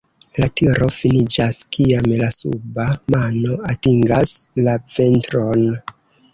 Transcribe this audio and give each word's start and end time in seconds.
La 0.43 0.47
tiro 0.61 0.87
finiĝas 0.95 1.59
kiam 1.77 2.09
la 2.23 2.31
suba 2.37 2.87
mano 3.17 3.61
atingas 3.75 4.35
la 4.67 4.77
ventron. 4.99 5.67